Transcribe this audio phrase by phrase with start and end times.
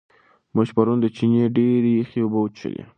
[0.55, 2.83] موږ پرون د چینې ډېرې یخې اوبه وڅښلې.